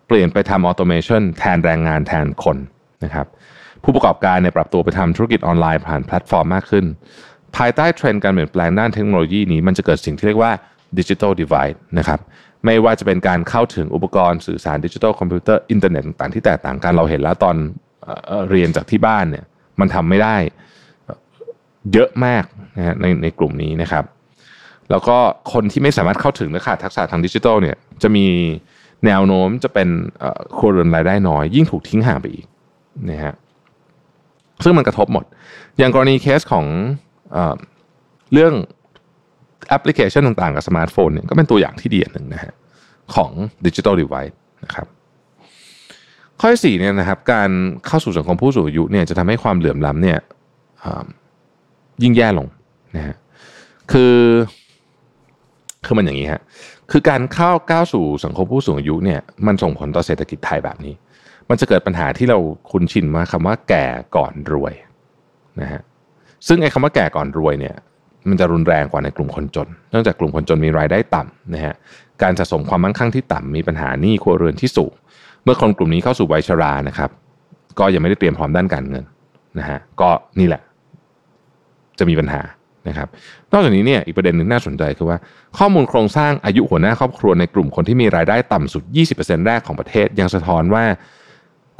[0.06, 2.56] เปลี่ยนไปทำ automation แทนแรงงานแทนคน
[3.04, 3.26] นะครับ
[3.82, 6.84] ผู้ประกอบการเนี่ยปรับตัวไปทำธุรกิจออนไลน์ผ่านแพลตฟอร์มมากขึ้น
[7.56, 10.52] ภายใต้เทรนด์การเปลี่ยนแปลงด้านเทคโนโลยีนี้มันจะเกิดสิ่งที่เรียกว่า
[10.98, 12.20] digital divide นะครับ
[12.64, 17.56] ไม่ว่าจะเป็นการเข้าถึงอุปกรณ์สื่อสารดิจิทัลคอมพิวเตอร์อินเทอร์เน็ตต่างๆที่แตกต่างกันเราเห็นแล้วตอน
[18.50, 19.44] เรียนจากที่บ้านเนี่ย
[19.80, 20.36] มันทำไม่ได้
[21.92, 22.44] เยอะมาก
[22.76, 24.04] นะฮะในในกลุ่มนี้นะครับ
[24.90, 25.16] แล้วก็
[25.52, 28.26] คนที่ไม่สามารถเข้าถึงและขาดทักษะทางดิจิทัลเนี่ยจะมี
[29.06, 29.88] แนวโน้มจะเป็น
[30.56, 32.46] ครัวเรือนรายได้น้อย ยิ่งถูกทิ้งห่างไปอีก
[33.10, 33.34] นะฮะ
[34.64, 35.24] ซึ่งมันกระทบหมด
[35.78, 36.66] อย่างกรณีเคสของ
[37.32, 37.38] เอ
[38.32, 38.54] เรื่อง
[39.68, 42.52] แอปพลิเคชันต่างๆ กับสมาร์ทโฟนเนี่ยก็เป็นตัวอย่างที่ดีหนึ่งนะฮะ
[43.14, 43.30] ของ
[43.66, 44.86] digital divide นะครับ
[46.40, 47.50] ข้อที่สี่เนี่ยนะครับการ
[47.86, 50.18] เข้าสู่สังคมผู้สูงอายุเนี่ยจะทำให้ความเหลื่อมล้ำเนี่ย
[52.02, 52.46] ยิ่งแย่ลง
[52.96, 53.16] นะฮะ
[53.92, 54.16] คือ
[55.84, 56.42] คือมันอย่างนี้ฮะ
[56.90, 60.94] คือการเข้าก้าวสู่สังคมผู้สูงอายุเนี่ยมันส่งผลต่อเศรษฐกิจไทยแบบนี้
[61.50, 62.38] มันจะเกิดปัญหาที่เรา
[62.70, 64.74] คุ้นชินว่าคำว่าแก่ก่อนรวย
[65.60, 65.80] นะฮะ
[66.46, 67.74] ซึ่งไอ้คำว่าแก่ก่อนรวยเนี่ย
[68.28, 71.74] มันจะรุนแรงกว่าในกลุ่มคนจน เนื่องจากกลุ่มคนจนมีรายได้ต่ำนะฮะ
[72.22, 74.92] การสะสมความมั่งคั่งที่ต่ำมีปัญหาหนี้ครัวเรือนที่สูง
[75.44, 77.10] เมื่อคนกลุ่มนี้เข้าสู่วัยชรานะครับ
[77.78, 79.04] ก็ยังไม่ได้เตรียมพร้อมด้านการเงิน
[79.58, 80.62] นะฮะก็นี่แหละ
[81.98, 82.42] จะมีปัญหา
[82.88, 83.08] นะครับ
[83.52, 85.18] นอกจากนี้เนี่ยอีกประเด็นหนึ่งน่าสนใจคือว่า
[85.58, 88.82] ข้อมูลโครงสร้างอายุหัวหน้าครอบครัวในกลุ่มคนที่มีรายได้ต่ำสุด
[89.14, 90.84] 20%แรกของประเทศ ยังสะท้อนว่า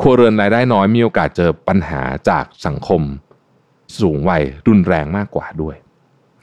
[0.01, 3.03] ครัวเรือนรายได้น้อยมีโอกาสเจอปัญหาจากสังคม
[4.01, 5.77] สูงวัยรุนแรงมากกว่าด้วย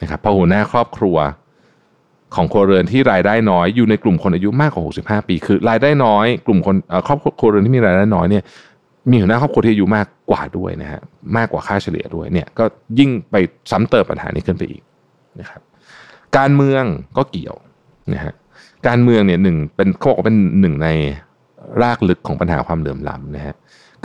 [0.02, 1.18] นะครับพหัวหน้าครอบครัว
[2.36, 4.84] ของครัวเรือนที่รายได้น้อยอยู่ในกลุ่มคนอายุมากกว่า
[5.22, 6.76] 65 ปี คือรายได้น้อย กลุ่มคน
[7.08, 8.44] ครอบครัวเรือนที่มีรายได้น้อยเนี่ย
[9.10, 11.02] มีหัวหน้าครอบครัวที่อายุมากกว่าด้วยนะฮะ
[11.38, 12.64] มากกว่าค่าเฉลี่ยด้วยเนี่ยก็
[13.00, 13.36] ยิ่งไป
[13.72, 14.82] ซ้ำเติมปัญหานี้ขึ้นไปอีก
[15.40, 15.62] นะครับ
[16.38, 16.84] การเมือง
[17.18, 17.56] ก็เกี่ยว
[18.14, 18.34] นะฮะ
[18.88, 20.90] การเมืองเนี่ยหนึ่งเป็นเขาบอกว่าเป็นหนึ่งใน
[21.82, 23.56] รากลึกของปัญหาความเหลื่อมล้ำนะฮะ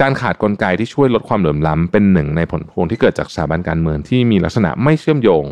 [0.01, 5.45] การขาดกลไกที่ช่วยลดความเหลื่อมล้ำเป็นหนึ่งในผลพวงที่เกิดจากสถาบันการเมืองที่มีลักษณะไม่เชื่อมโยง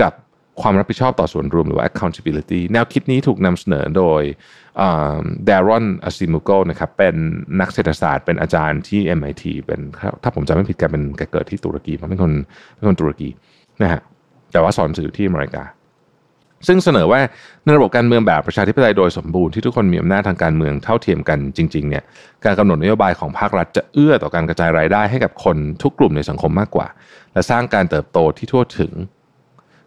[0.00, 0.12] กับ
[0.62, 4.22] ความรับผิดชอบต่อส่วนรวมหรือว่า accountability แนวคิดนี้ถูกนำเสนอโดย
[4.76, 7.14] เดรอนอาซิมูโกนะครับเป็น
[7.60, 9.80] นักเศรษฐศาสตร์ เป็นอาจารย์ที่ MIT เป็น
[10.22, 12.32] ถ้าผมจำไม่ผิดแกเป็นแกเกิดที่ตุรกีเป็นคน
[12.76, 13.28] เป็นคนตุรกี
[13.82, 14.00] นะฮะ
[14.52, 15.62] แต่ว่าสอนสื่อที่อเมริกา
[16.66, 17.20] ซึ่งเสนอว่า
[17.64, 22.04] ในระบบการเมืองแบบประชาธิปไตยโดยสมบูรณ์ที่ทุกคนมีอำนาจทางการเมืองเท่าเทียมกันจริงๆเนี่ย
[22.44, 26.86] การกำหนดนโยบายของภาครัฐจะเอื้อต่อการกระจายรายได้ให้กับคนทุกกลุ่มในสังคมมากกว่า
[27.32, 28.92] และสร้างการเติบโตที่ทั่วถึง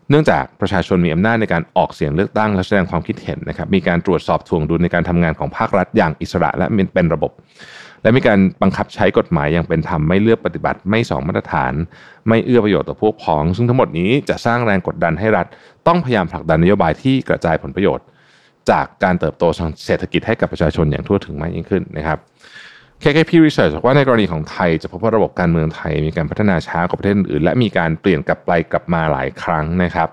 [0.09, 7.31] เนื่องจากประชาชนมีอำนาจในการออกเสียงเลือกตั้งและแสดงความคิดเห็นนะครับมีการตรวจสอบทวงดุลในการทำงานของภาครัฐอย่างอิสระและเป็นระบบ
[8.05, 11.73] และมีการบังคับใช้กฎหมายอย่างเป็นธรรมไม่เลือกปฏิบัติไม่สองมาตรฐาน
[12.27, 15.45] ไม่เอื้อประโยชน์ต่อพวกพ้อง ซึ่งทั้งหมดนี้จะสร้างแรงกดดันให้รัฐ
[15.87, 18.05] ต้องพยายามผลักดันนโยบายที่กระจายผลประโยชน์
[18.71, 22.17] จากการเติบโตทางเศรษฐกิจให้กับประชาชนอย่างทั่วถึงมากยิ่งขึ้นนะครับ
[23.03, 30.09] KKP Research บอกว่าในกรณีของไทยจะพบว่าระบบการเมืองไทยมีการพัฒนาช้ากว่าประเทศอื่นและมีการเปลี่ยนกลับไปกลับมาหลายครั้งนะครับ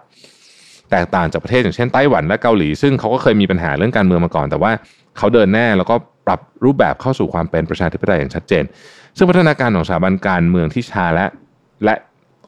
[0.91, 4.73] แตกต่างจากประเทศอย่างเช่นไต้หวันและเกาหลี ซึ่งเขาก็เคยมีปัญหาเรื่องการเมืองมาก่อน แต่ว่า
[5.19, 5.95] เขาเดินแน่แล้วก็
[6.27, 8.65] ปรับรูปแบบเข้าสู่ความเป็นประชาธิปไตยอย่างชัดเจน
[9.17, 11.27] ซึ่งพัฒนาการของสถาบันการเมืองที่ช้าและ
[11.85, 11.95] และ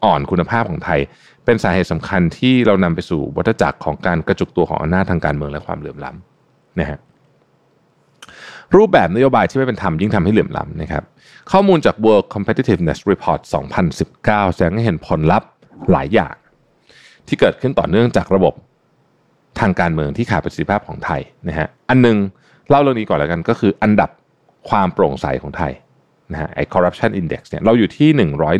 [0.04, 1.00] อ่อนคุณภาพของไทย
[1.44, 6.98] เป็นสาเหตุสำคัญที่เรานำไปสู่วัฏจักรของการกระจุกตัวของอำนาจทางการเมืองและความเหลื่อมล้ำนะฮะ
[8.76, 11.04] รูปแบบนโยบายที่ไม่เป็นธรรมยิ่งทำให้เหลื่อมล้ำนะครับ
[11.52, 13.40] ข้อมูลจาก World Competitiveness Report
[13.96, 15.48] 2019 แสดงให้เห็นผลลัพธ์
[15.92, 16.34] หลายอย่าง
[17.28, 18.54] ที่เกิดขึ้นต่อเนื่องจากระบบ
[19.60, 22.16] ทางการเมืองที่ขาดประสิทธิภาพของไทยนะฮะอันนึง
[22.70, 24.10] เล่าเรื่องนี้ก่อนแล้วกันก็คืออันดับ
[24.68, 25.72] ความโปร่งใสของไทย
[26.32, 28.08] นะฮะไอ้ corruption index เนี่ยเราอยู่ที่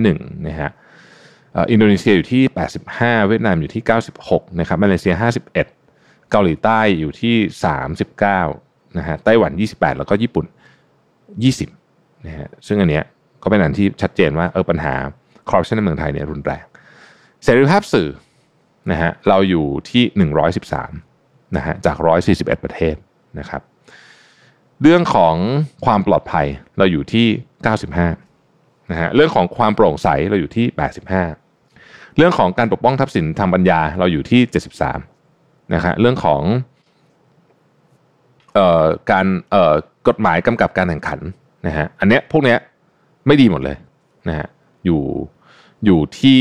[0.02, 0.70] 101นะฮะ
[1.70, 2.42] อินโดนีเซียอยู่ที่
[2.86, 3.82] 85 เวียดนามอยู่ที่
[4.20, 5.14] 96นะครับมาเลเซีย
[5.52, 5.54] 51
[6.30, 7.36] เกาหลีใต้อยู่ที่
[8.36, 10.46] 39นะฮะไต้หวัน 28 แล้วก็ญี่ปุ่น
[11.40, 13.04] 20นะฮะซึ่งอันเนี้ย
[13.42, 14.94] ก็เป็นอันที่ชัดเจนว่าเออปัญหา
[15.50, 16.64] คอร์รัปชันในเมืองไทยเนี่ยรุนแรง
[17.42, 18.08] เสรีภาพสื่อ
[18.90, 20.30] นะฮะเราอยู่ที่
[20.80, 21.96] 113นะฮะจาก
[22.30, 22.94] 141 ประเทศ
[23.38, 23.62] นะครับ
[24.82, 25.34] เรื่องของ
[25.84, 26.46] ความปลอดภัย
[26.78, 27.26] เราอยู่ที่
[28.08, 30.66] 95นะฮะเรื่องของความโปร่งใสเราอยู่ที่
[31.60, 34.40] 85 เรื่องของการปกป้องทรัพย์สินทางปัญญาเราอยู่ที่
[35.08, 36.42] 73นะฮะเรื่องของ
[38.54, 39.74] เอ่อการเอ่อ
[40.08, 41.20] กฎหมายกำกับการแข่งขัน
[41.66, 42.58] นะฮะอันเนี้ยพวกเนี้ย
[43.26, 43.76] ไม่ดีหมดเลย
[44.28, 44.48] นะฮะ
[44.84, 45.02] อยู่
[45.84, 46.38] อยู่ที่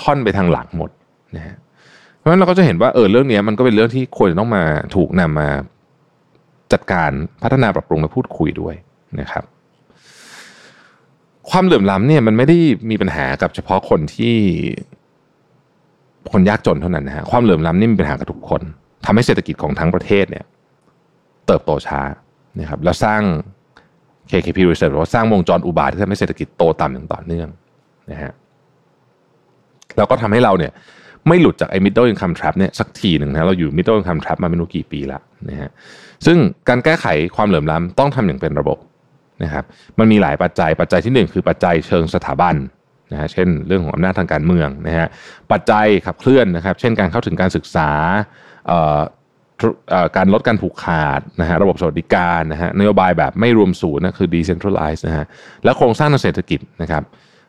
[0.00, 0.90] ค่อนไปทางหลังหมด
[1.36, 1.54] นะฮะ
[2.16, 4.64] เพราะฉะนั้นเราก็จะเห็นว่าเออเรื่องนี้มันก็เป็นเรื่องที่ควรจะต้องมา
[4.96, 5.48] ถูกนำมา
[6.72, 7.10] จัดการ
[7.42, 8.74] พัฒนาปรับปรุงและพูดคุยด้วย
[9.20, 9.44] นะครับ
[11.50, 12.56] ความเหลื่อมล้ำเนี่ยมันไม่ได้
[12.90, 14.36] มีปัญหากับเฉพาะคนที่
[16.32, 18.62] คนยากจนเท่านั้นนะฮะความเหลื่อมล้ำนี่มีปัญหากับทุกคน
[19.04, 20.44] ทำให้เศรษฐกิจของทั้งประเทศเนี่ย
[21.46, 22.00] เติบโตช้า
[22.58, 23.20] นะครับแล้วสร้าง
[24.30, 27.48] KKP Research ว่าสร้างวงจรอุบาทที่ทำให้เศรษฐกิจโตต่ำอย่างต่อเนื่อง
[28.10, 28.32] นะฮะ
[29.96, 30.72] แล้วก็ทำให้เราเนี่ย
[31.26, 35.70] ไม่หลุดจากไอ้ middle income trap เนี่ยสักทีหนึ่งนะเราอยู่ middle income trap มาไม่รู้กี่ปีแล้วนะฮะ
[36.26, 38.78] ซึ่งการแก้ไขความเหลื่อมล้ำต้องทำอย่างเป็นระบบ
[39.42, 39.64] นะครับ
[39.98, 42.56] มันมีหลายปัจจัยปัจจัยที่หนึ่งคือปัจจัยเชิงสถาบัน
[43.12, 45.06] นะฮะเช่นเรื่องของอำนาจทางการเมืองนะฮะ
[45.52, 47.90] ปัจจัยขับเคลื่อนนะครับ เช่นการเข้าถึงการศึกษา
[50.16, 55.26] การลดการผูกขาดนะฮะระบบสวัสดิการนะฮะนโยบายแบบไม่รวมศูนย์นะคือ decentralize นะฮะ
[55.64, 57.02] และโครงสร้างทางเศรษฐกิจนะครับ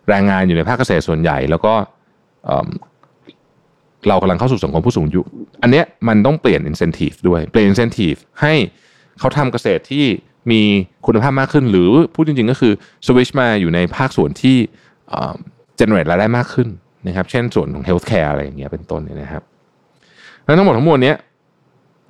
[0.10, 1.74] แรงงานอยู่ในภาคเกษตรส่วนใหญ่ แล้วก็
[4.08, 5.22] เรากำลังเข้าสู่สังคมผู้สูงอายุ
[5.62, 8.54] อันเนี้ยมันต้องเปลี่ยน incentive ด้วย เปลี่ยน incentive ให้
[9.20, 10.06] เขาทำเกษตรที่
[10.52, 10.62] มี
[11.06, 12.74] คุณภาพมากขึ้น หรือพูดจริงๆก็คือ
[13.06, 14.58] switch มาอยู่ในภาคส่วนที่
[15.80, 16.68] generate รายได้มากขึ้น
[17.08, 19.44] นะครับ เช่นส่วนของ healthcare อะไรอย่างเงี้ยเป็นต้นเนี่ยนะครับ
[20.46, 21.14] แล้วทั้งหมดทั้งมวลนี้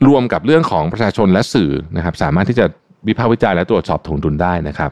[0.08, 2.66] รวมกับเรื่องของประชาชนและสื่อนะครับ สามารถที่จะ
[3.08, 4.92] วิพากษ์วิจารณ์และตรวจสอบถงดุลได้นะครับ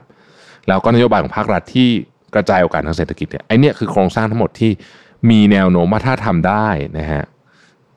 [0.68, 1.90] แล้วก็นโยบายของภาครัฐที่
[2.34, 4.72] กระจายโอกาสทางเศรษฐกิจเนี่ยไอเนี้ยคือโครงสร้างทั้งหมดที่
[5.30, 6.68] มีแนวโน้มว่าถ้าทำได้
[7.00, 7.24] นะฮะ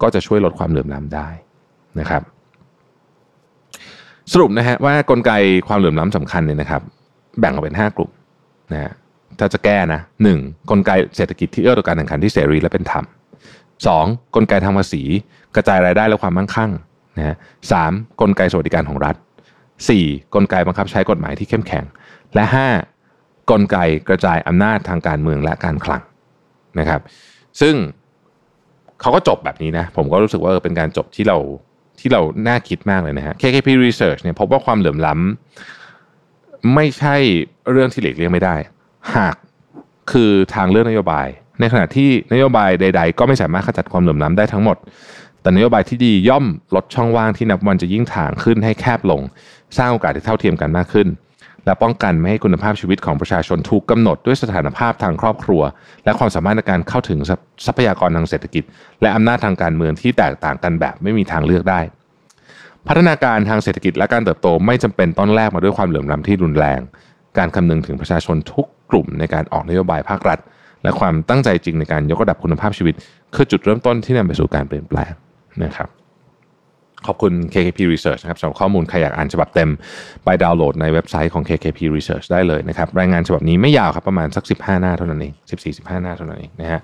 [0.02, 1.28] ก็จะช่วยลดความเหลื่อมล้ำได้
[2.00, 2.22] นะครับ
[4.32, 5.32] สรุปนะฮะว่ากลไก
[5.68, 6.82] ความเหลื่อมล้ำสำคัญเนี่ยนะครับ
[7.40, 8.10] แบ่งออกเป็น 5 กลุ่ม
[8.72, 8.92] นะฮะ
[9.38, 10.38] ถ้าจะแก้นะหนึ่ง
[10.70, 13.04] กลไกเศรษฐกิจที่เอื้อต่อการแข่งขันที่เสรีและเป็นธรรม
[13.86, 14.04] สอง
[14.34, 15.02] กลไกทางภาษี
[15.54, 16.70] กระจายรายได้และความมั่งคั่ง
[17.18, 17.36] นะฮะ
[17.72, 19.16] สามกลไกสวัสดิการของรัฐ
[19.88, 20.04] สี่
[20.34, 21.84] กลไกบังคับใช้กฎหมายที่เข้มแข็ง
[22.34, 22.68] และห้า
[23.50, 23.76] กลไก
[24.08, 26.02] กระจายอำนาจทางการเมืองและการคลัง
[26.78, 27.00] นะครับ
[27.60, 27.74] ซึ่ง
[29.00, 31.38] เขาก็จบแบบนี้นะ ผมก็รู้สึกว่าเป็นการจบที่เรา
[32.00, 37.16] ที่เราน่าคิดมากเลยนะฮะ KKP Research เนี่ยพบว่าความเหลื่อมล้ำไม่ใช่
[37.70, 38.56] เรื่องที่หลีกเลี่ยงไม่ได้
[39.14, 39.36] หาก
[40.12, 41.26] คือทางเลือกนโยบาย
[41.60, 44.76] ในขณะที่นโยบายใด ๆ ก็ไม่สามารถขจัดความเหลื่อมล้ำได้ทั้งหมด
[45.40, 49.20] แต่นโยบายที่ดีย่อมลดช่องว่างที่นับวันจะยิ่งถ่างขึ้นให้แคบลง
[49.78, 51.08] สร้างโอกาสที่เท่าเทียมกันมากขึ้น
[51.66, 55.62] และป้องกันไม่ให้คุณภาพชีวิตของประชาชนถูกกำหนดด้วยสถานภาพทางครอบครัว
[56.04, 57.18] และความสามารถในการเข้าถึง
[57.66, 58.64] ทรัพยากรทางเศรษฐกิจ
[59.02, 61.80] และอำนาจทางการเมืองที่แตกต่างกันแบบไม่มีทางเลือกได้
[62.88, 66.80] พัฒนาการทางเศรษฐกิจและการเติบโตไม่จำเป็นต้นแรกมาด้วยความเหลื่อมล้าที่รุนแรง
[67.38, 70.38] การคำนึงถึงประชาชนทุกกลุ่มในการออกนโยบายภาครัฐ
[70.82, 72.94] และความตั้งใจจริงในการยกระดับคุณภาพชีวิต
[73.34, 75.12] คือจุดเริ่มต้นที่นำไปสู่การเปลี่ยนแปลง
[75.64, 75.88] นะครับ
[77.22, 79.70] คุณ KKP Research นะครับสำหรับข้อมูลใครอยากอ่านฉบับเต็ม
[80.24, 85.32] ไปดาวน์โหลดในเว็บไซต์ของ KKP Research ได้เลยนะครับรายงานฉบับนี้ไม่ยาวครับประมาณสัก 15 หน้าเท่านั้นเอง
[85.66, 86.80] 14-15 หน้าเท่านั้นเองนะฮะ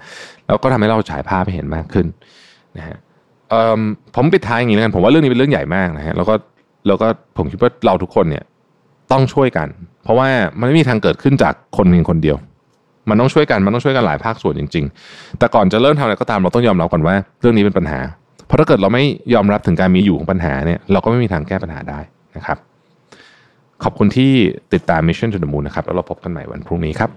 [0.46, 2.06] แล้วก็ทำให้เราฉายภาพให้เห็นมากขึ้น
[2.76, 2.96] นะฮะ
[4.14, 6.34] ผมปิดท้ายอย่างนี้แล้วกันผมว่าเรื่องนี้เป็นเรื่องใหญ่มากนะฮะแล้วก็
[6.86, 8.44] แล้วก็ผมคิดว่าเราทุกคนเนี่ย
[9.12, 9.68] ต้องช่วยกัน
[10.04, 10.28] เพราะว่า
[10.60, 12.36] มันไม่มีทางเกิดขึ้นจากคนเพียงคนเดียว
[13.10, 18.00] มันต้องช่วยกันมันต้องช่วยกันหลายภาคส่วนจริง ๆ แต่ก่อนจะเริ่มทำอะไรก็ตามเราต้องยอมรับก่อนว่า เรื่องนี้เป็นปัญหา
[18.46, 19.04] เพราะถ้าเกิดเราไม่
[19.34, 22.00] ยอมรับถึงการมีอยู่ของปัญหาเนี่ยเราก็ไม่มีทางแก้ปัญหาได้
[22.36, 22.58] นะครับ
[23.82, 24.32] ขอบคุณที่
[24.74, 27.10] ติดตาม Mission to the Moon นะครับแล้วเราพบกันใหม่วันพรุ่งนี้ครับ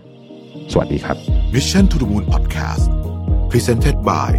[0.72, 1.18] สวัสดีครับ
[1.56, 2.86] Mission to the Moon Podcast
[3.52, 4.32] Presented by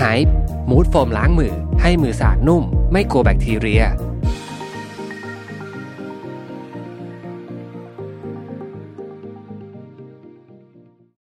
[0.00, 0.32] Hype
[0.70, 3.82] มูดโฟมล้างมือ ให้มือสะอาดนุ่ม ไม่กลัวแบคทีเรีย